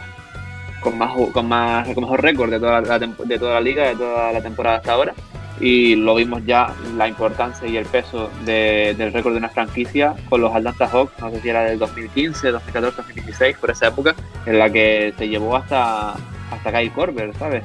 [0.82, 3.96] con más con más con mejor récord de toda la, de toda la liga de
[3.96, 5.14] toda la temporada hasta ahora
[5.60, 10.42] y lo vimos ya la importancia y el peso del récord de una franquicia con
[10.42, 14.60] los Atlanta Hawks, no sé si era del 2015, 2014, 2016, por esa época, en
[14.60, 16.16] la que se llevó hasta,
[16.52, 17.64] hasta Kyle Korver, ¿sabes?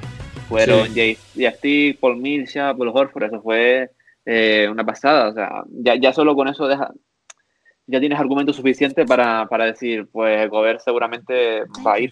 [0.49, 3.91] Fueron Jay, Jay Paul Millsap, Paul Horford, eso fue
[4.31, 6.93] eh, una pasada, o sea, ya, ya solo con eso deja,
[7.87, 12.11] ya tienes argumento suficiente para, para decir, pues Gobert seguramente va a ir.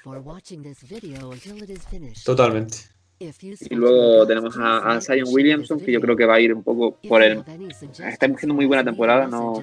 [2.24, 2.78] Totalmente.
[3.18, 6.96] Y luego tenemos a, Zion Williamson, que yo creo que va a ir un poco
[7.06, 7.42] por el...
[7.80, 9.62] Está haciendo muy buena temporada, no,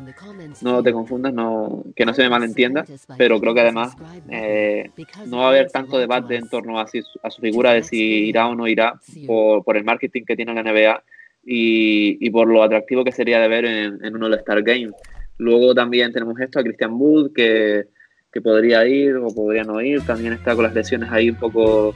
[0.62, 2.86] no te confundas, no, que no se me malentienda,
[3.18, 3.96] pero creo que además
[4.30, 4.92] eh,
[5.26, 8.48] no va a haber tanto debate en torno a, a su figura de si irá
[8.48, 11.04] o no irá por, por el marketing que tiene la NBA
[11.46, 14.92] y, por lo atractivo que sería de ver en, en un All-Star Game.
[15.38, 17.86] Luego también tenemos esto a Christian Wood, que,
[18.32, 21.96] que podría ir o podría no ir, también está con las lesiones ahí un poco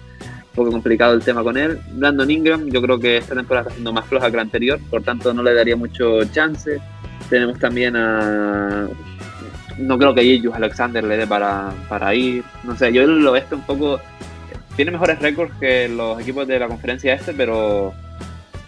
[0.57, 1.79] poco complicado el tema con él.
[1.93, 5.03] Brandon Ingram, yo creo que esta temporada está siendo más floja que la anterior, por
[5.03, 6.79] tanto no le daría mucho chance.
[7.29, 8.89] Tenemos también a.
[9.77, 12.43] No creo que Ilius Alexander le dé para, para ir.
[12.63, 14.01] No sé, yo lo este un poco.
[14.75, 17.93] Tiene mejores récords que los equipos de la conferencia este, pero.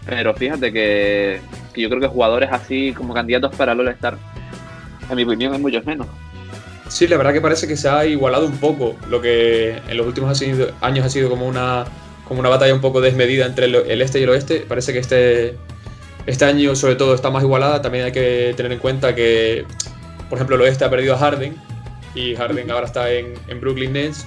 [0.10, 1.40] Pero fíjate que,
[1.76, 4.18] yo creo que jugadores así como candidatos para el All-Star,
[5.08, 6.08] en mi opinión, hay muchos menos.
[6.88, 10.08] Sí, la verdad que parece que se ha igualado un poco lo que en los
[10.08, 10.42] últimos
[10.82, 11.86] años ha sido como una,
[12.28, 14.66] como una batalla un poco desmedida entre el este y el oeste.
[14.68, 15.56] Parece que este,
[16.26, 17.84] este año sobre todo está más igualada.
[17.84, 19.66] También hay que tener en cuenta que,
[20.28, 21.56] por ejemplo, el oeste ha perdido a Harden
[22.16, 24.26] y Harden ahora está en, en Brooklyn Nets.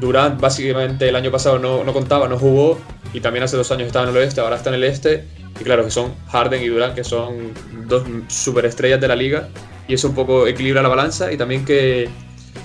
[0.00, 2.78] Durant básicamente el año pasado no, no, contaba, no jugó
[3.12, 5.24] y también hace dos años estaba en el oeste, ahora está en el este.
[5.60, 7.52] Y claro, que son Harden y Durant, que son
[7.86, 9.48] dos superestrellas de la liga
[9.88, 12.08] y eso un poco equilibra la balanza y también que,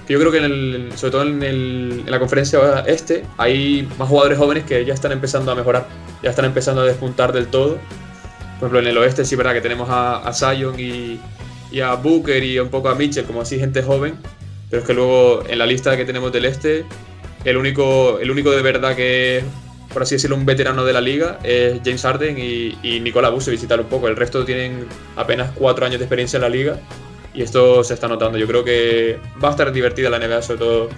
[0.08, 4.64] yo creo que en el, sobre todo en, la conferencia este hay más jugadores jóvenes
[4.64, 5.88] que ya están empezando a mejorar,
[6.24, 7.78] ya están empezando a despuntar del todo.
[8.60, 11.20] Por ejemplo, en el oeste sí verdad que tenemos a, a Zion y,
[11.72, 14.16] y, a Booker y un poco a Mitchell como así gente joven,
[14.70, 16.86] pero es que luego en la lista que tenemos del este,
[17.44, 19.44] el único, el único de verdad que
[19.94, 23.80] por así decirlo, un veterano de la liga es James Harden y, y Nicola visitar
[23.80, 24.08] un poco.
[24.08, 26.78] El resto tienen apenas cuatro años de experiencia en la liga
[27.34, 28.38] y esto se está notando.
[28.38, 30.90] Yo creo que va a estar divertida la NBA, sobre todo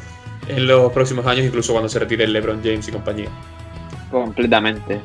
[0.47, 3.30] en los próximos años, incluso cuando se retire el LeBron James y compañía.
[4.12, 4.99] Completamente.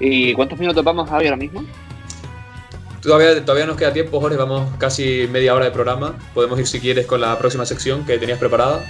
[0.00, 1.64] ¿Y cuántos minutos vamos a ahora mismo?
[3.02, 6.16] Todavía, todavía nos queda tiempo, Jorge, vamos casi media hora de programa.
[6.34, 8.84] Podemos ir si quieres con la próxima sección que tenías preparada.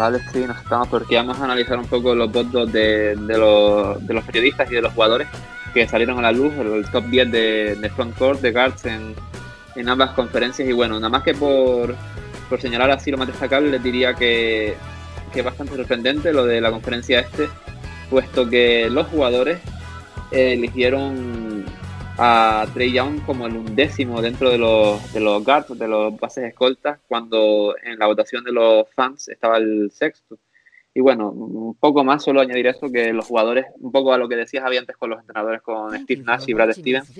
[0.00, 4.06] Vale, sí, nos estamos porque vamos a analizar un poco los votos de, de, los,
[4.06, 5.28] de los periodistas y de los jugadores
[5.74, 9.14] que salieron a la luz, el, top 10 de, de frontcourt, de guards en,
[9.76, 10.66] en ambas conferencias.
[10.66, 11.94] Y bueno, nada más que por,
[12.48, 14.74] por señalar así lo más destacable, les diría que,
[15.34, 17.50] que es bastante sorprendente lo de la conferencia este,
[18.08, 19.60] puesto que los jugadores
[20.30, 21.49] eligieron
[22.22, 26.44] a Trey Young como el undécimo dentro de los, de los guards, de los bases
[26.44, 30.38] escoltas, cuando en la votación de los fans estaba el sexto.
[30.92, 34.28] Y bueno, un poco más, solo añadir eso, que los jugadores, un poco a lo
[34.28, 37.10] que decías había antes con los entrenadores, con Steve Nash y Brad Stevens,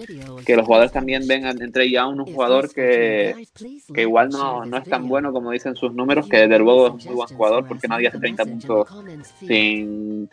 [0.45, 3.47] que los jugadores también ven entre ya un jugador que,
[3.95, 6.93] que igual no, no, es tan bueno como dicen sus números, que desde luego es
[6.93, 8.89] un muy buen jugador porque nadie hace 30 puntos
[9.47, 10.29] sin,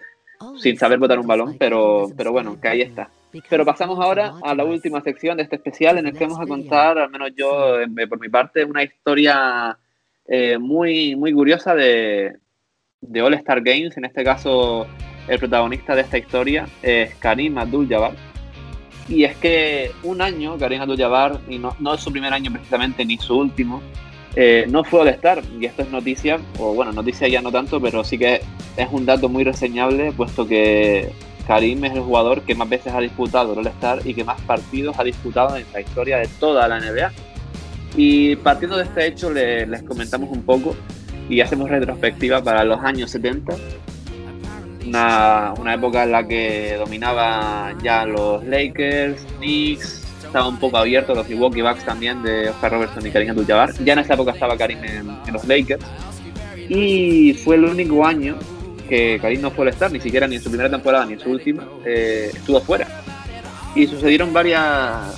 [0.57, 3.09] sin saber botar un balón, pero, pero bueno, que ahí está.
[3.49, 6.47] Pero pasamos ahora a la última sección de este especial en el que vamos a
[6.47, 9.77] contar, al menos yo eh, por mi parte, una historia
[10.27, 12.37] eh, muy, muy curiosa de,
[13.01, 13.97] de All Star Games.
[13.97, 14.87] En este caso,
[15.27, 18.13] el protagonista de esta historia es Karim Abdul-Jabbar.
[19.09, 23.05] Y es que un año, Karim Abdul-Jabbar, y no, no, es su primer año precisamente
[23.05, 23.81] ni su último,
[24.35, 25.41] eh, no fue All Star.
[25.59, 28.41] Y esto es noticia, o bueno, noticia ya no tanto, pero sí que
[28.75, 31.11] es un dato muy reseñable, puesto que
[31.47, 34.39] Karim es el jugador que más veces ha disputado el All Star y que más
[34.41, 37.11] partidos ha disputado en la historia de toda la NBA.
[37.95, 40.75] Y partiendo de este hecho, les comentamos un poco
[41.29, 43.55] y hacemos retrospectiva para los años 70,
[44.85, 51.15] una, una época en la que dominaba ya los Lakers, Knicks, estaba un poco abierto
[51.15, 53.73] los Milwaukee Bucks también de Oscar Robertson y Karim Abdul-Jabbar.
[53.83, 55.83] Ya en esa época estaba Karim en, los Lakers
[56.69, 58.37] y fue el único año
[58.87, 61.19] que Karim no fue al estar, ni siquiera ni en su primera temporada ni en
[61.19, 62.87] su última, eh, estuvo fuera.
[63.75, 65.17] Y sucedieron varias,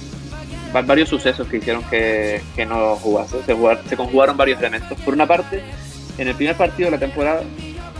[0.85, 3.37] varios sucesos que hicieron que, que no jugase.
[3.43, 3.55] Se,
[3.87, 4.99] se conjugaron varios elementos.
[5.01, 5.61] Por una parte,
[6.17, 7.43] en el primer partido de la temporada,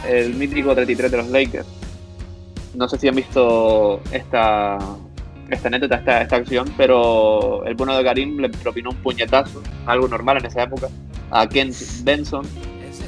[0.08, 1.68] el mítico 33 de los Lakers.
[2.76, 4.78] No sé si han visto esta,
[5.50, 10.08] esta anécdota, esta, esta acción, pero el bueno de Karim le propinó un puñetazo, algo
[10.08, 10.88] normal en esa época,
[11.32, 12.46] a Kent Benson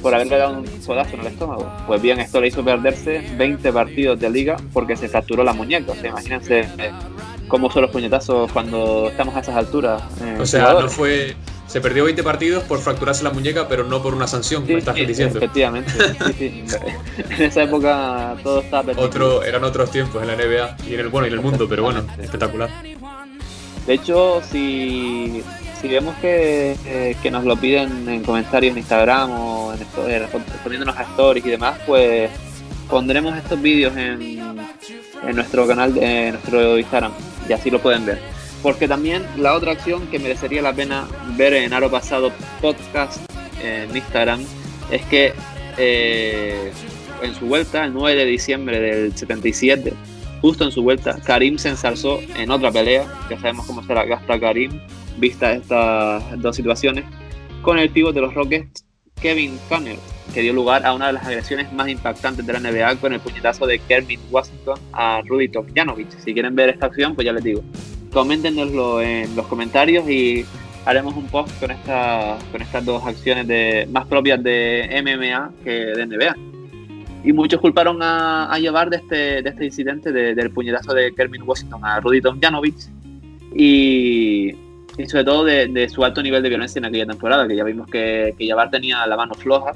[0.01, 1.71] por haberle dado un sodazo en el estómago.
[1.87, 5.91] Pues bien, esto le hizo perderse 20 partidos de liga porque se fracturó la muñeca.
[5.91, 6.91] O sea, imagínense eh,
[7.47, 10.01] cómo son los puñetazos cuando estamos a esas alturas.
[10.21, 11.35] Eh, o sea, no fue.
[11.67, 14.95] Se perdió 20 partidos por fracturarse la muñeca, pero no por una sanción, me estás
[14.95, 15.37] diciendo.
[15.37, 15.89] Efectivamente,
[16.37, 16.77] sí, sí.
[17.29, 19.05] En esa época todo estaba perdido.
[19.05, 21.67] Otro, eran otros tiempos en la NBA y en el bueno y en el mundo,
[21.69, 22.69] pero bueno, espectacular.
[23.85, 25.43] De hecho, si,
[25.81, 30.05] si vemos que, eh, que, nos lo piden en comentarios en Instagram o en esto,
[30.05, 32.29] respondiéndonos a stories y demás, pues
[32.89, 37.11] pondremos estos vídeos en, en nuestro canal, en nuestro Instagram,
[37.49, 38.19] y así lo pueden ver.
[38.61, 43.19] Porque también la otra acción que merecería la pena ver en Aro Pasado Podcast
[43.63, 44.43] en Instagram
[44.91, 45.33] es que
[45.77, 46.71] eh,
[47.21, 49.93] en su vuelta, el 9 de diciembre del 77,
[50.41, 54.05] justo en su vuelta, Karim se ensalzó en otra pelea, ya sabemos cómo se la
[54.05, 54.71] gasta Karim,
[55.17, 57.05] vista estas dos situaciones,
[57.61, 58.85] con el pívot de los Rockets,
[59.21, 59.99] Kevin Connell,
[60.33, 63.19] que dio lugar a una de las agresiones más impactantes de la NBA con el
[63.19, 66.09] puñetazo de Kermit Washington a Rudy Tomjanovic.
[66.19, 67.61] Si quieren ver esta acción, pues ya les digo,
[68.11, 70.45] coméntenoslo en los comentarios y
[70.85, 75.71] haremos un post con, esta, con estas dos acciones de, más propias de MMA que
[75.71, 76.50] de NBA.
[77.23, 81.83] Y muchos culparon a, llevar de este, de este incidente del puñetazo de Kermit Washington
[81.85, 82.75] a Rudy Tomjanovic
[83.55, 84.55] y,
[84.97, 87.87] y sobre todo de, su alto nivel de violencia en aquella temporada, que ya vimos
[87.87, 89.73] que, que tenía la mano floja.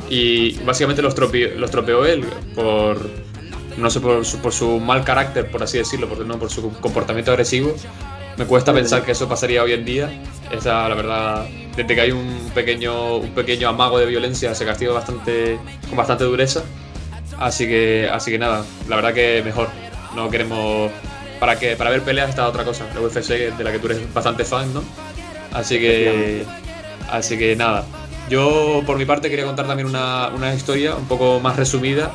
[0.08, 3.00] y básicamente los, tropeó, los tropeó él por,
[3.76, 6.72] no sé, por su, por su mal carácter, por así decirlo, por, no, por su
[6.80, 7.74] comportamiento agresivo.
[8.38, 10.22] Me cuesta pensar que eso pasaría hoy en día.
[10.52, 14.94] Esa, la verdad, desde que hay un pequeño, un pequeño amago de violencia se castiga
[14.94, 16.62] bastante, con bastante dureza.
[17.40, 19.70] Así que, así que nada, la verdad que mejor.
[20.16, 20.92] No queremos
[21.40, 24.14] para que para ver peleas está otra cosa, la UFC de la que tú eres
[24.14, 24.84] bastante fan, ¿no?
[25.54, 26.46] Así que
[27.10, 27.86] así que nada.
[28.30, 32.12] Yo por mi parte quería contar también una, historia un poco más resumida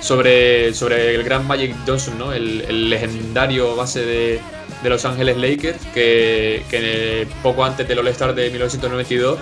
[0.00, 2.32] sobre, sobre el gran Magic Johnson, ¿no?
[2.32, 4.40] el, legendario base de,
[4.82, 9.38] Los Ángeles Lakers, que, que poco antes del All-Star de 1992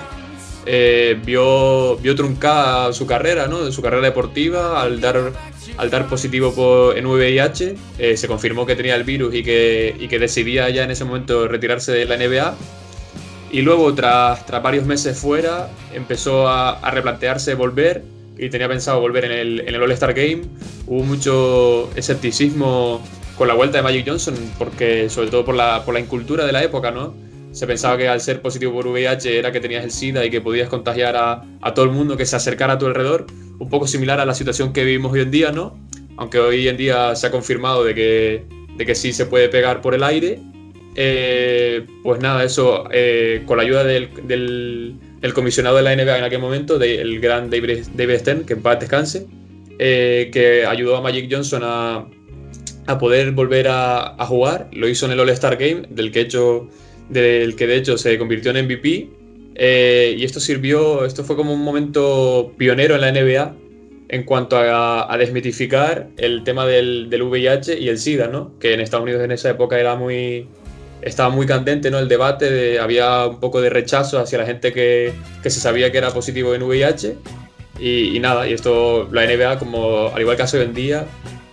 [0.66, 3.70] eh, vio, truncada su carrera, ¿no?
[3.72, 5.32] su carrera deportiva al dar,
[5.76, 7.76] al dar positivo por, en VIH.
[7.98, 11.04] Eh, se confirmó que tenía el virus y que, y que decidía ya en ese
[11.04, 12.54] momento retirarse de la NBA.
[13.50, 18.02] Y luego, tras, tras varios meses fuera, empezó a, a, replantearse volver
[18.38, 20.42] y tenía pensado volver en el, en el All-Star Game.
[20.86, 23.02] Hubo mucho escepticismo
[23.36, 26.52] con la vuelta de Magic Johnson, porque sobre todo por la, por la incultura de
[26.52, 27.14] la época, ¿no?
[27.52, 30.40] Se pensaba que al ser positivo por VIH era que tenías el SIDA y que
[30.40, 33.26] podías contagiar a, todo el mundo que se acercara a tu alrededor,
[33.58, 35.78] un poco similar a la situación que vivimos hoy en día, ¿no?
[36.16, 38.44] Aunque hoy en día se ha confirmado de que,
[38.76, 40.40] de que sí se puede pegar por el aire.
[40.94, 46.24] Eh, pues nada, eso, eh, con la ayuda del, del, comisionado de la NBA en
[46.24, 49.26] aquel momento, del gran David, David Stern, que en paz descanse,
[49.78, 52.06] eh, que ayudó a Magic Johnson a,
[52.86, 54.68] a poder volver a, jugar.
[54.72, 56.68] Lo hizo en el All-Star Game, del que, hecho,
[57.08, 59.08] del que de hecho se convirtió en MVP.
[59.54, 63.54] Eh, y esto sirvió, esto fue como un momento pionero en la NBA
[64.08, 68.52] en cuanto a, desmitificar el tema del, del, VIH y el SIDA, ¿no?
[68.58, 70.46] Que en Estados Unidos en esa época era muy,
[71.00, 71.98] estaba muy candente, ¿no?
[71.98, 75.98] El debate, había un poco de rechazo hacia la gente que, que se sabía que
[75.98, 77.16] era positivo en VIH.
[77.78, 81.06] Y, y, nada, y esto, la NBA, como al igual que hace hoy en día,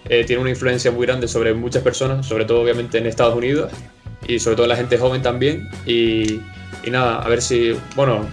[0.09, 3.71] eh, tiene una influencia muy grande sobre muchas personas, sobre todo obviamente en Estados Unidos
[4.27, 5.69] y sobre todo la gente joven también.
[5.85, 6.41] Y,
[6.89, 8.25] nada, a ver si, bueno,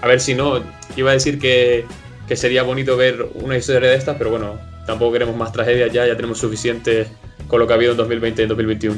[0.00, 0.60] a ver si no,
[0.96, 1.84] iba a decir que,
[2.28, 6.06] que, sería bonito ver una historia de estas, pero bueno, tampoco queremos más tragedias ya,
[6.06, 7.08] ya tenemos suficiente
[7.48, 8.96] con lo que ha habido en 2020 y en 2021.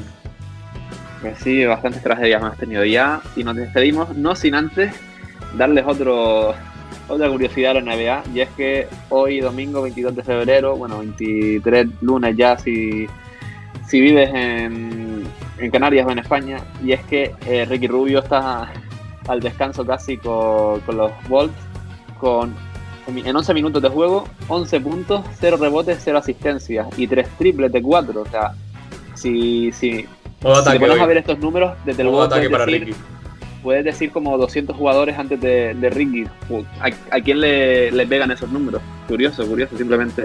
[1.20, 4.94] Pues sí, bastantes tragedias hemos tenido ya y nos despedimos, no sin antes
[5.56, 6.54] darles otro,
[7.08, 11.86] otra curiosidad a la NBA, y es que hoy, domingo 22 de febrero, bueno, 23
[12.02, 13.06] lunes ya, si,
[13.88, 15.24] si vives en,
[15.58, 18.72] en Canarias o en España, y es que eh, Ricky Rubio está
[19.28, 21.56] al descanso casi con, con los Bolts,
[22.18, 22.54] con
[23.06, 27.80] en 11 minutos de juego, 11 puntos, 0 rebotes, 0 asistencias y 3 triples de
[27.80, 28.20] 4.
[28.20, 28.52] O sea,
[29.14, 30.06] si, si, si
[30.44, 32.94] a ver estos números, desde luego para Ricky
[33.62, 36.24] puedes decir como 200 jugadores antes de, de Ricky.
[36.80, 38.80] ¿A, quién le, le, pegan esos números?
[39.06, 40.24] Curioso, curioso, simplemente.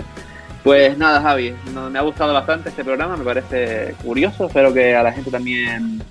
[0.64, 1.54] Pues nada, Javi,
[1.92, 6.02] me ha gustado bastante este programa, me parece curioso, espero que a la gente también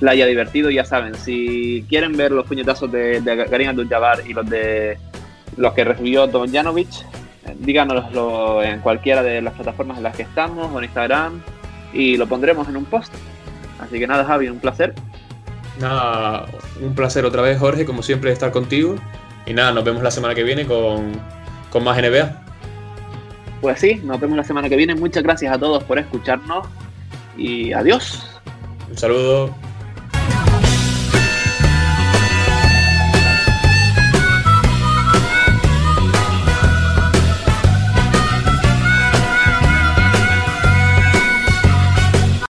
[0.00, 0.68] la haya divertido.
[0.70, 3.70] Ya saben, si quieren ver los puñetazos de, de Karim
[4.26, 4.98] y los de
[5.56, 6.88] los que recibió Don Janovic,
[7.58, 11.40] díganoslo en cualquiera de las plataformas en las que estamos o en Instagram
[11.92, 13.12] y lo pondremos en un post.
[13.78, 14.94] Así que nada, Javi, un placer.
[15.80, 16.46] Nada,
[16.80, 18.96] un placer otra vez, Jorge, como siempre, estar contigo.
[19.46, 21.12] Y nada, nos vemos la semana que viene con,
[21.70, 22.49] con más NBA.
[23.60, 24.94] Pues sí, nos vemos la semana que viene.
[24.94, 26.66] Muchas gracias a todos por escucharnos
[27.36, 28.40] y adiós.
[28.88, 29.69] Un saludo.